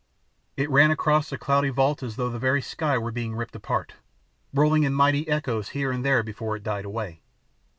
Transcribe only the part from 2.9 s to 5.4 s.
were being ripped apart, rolling in mighty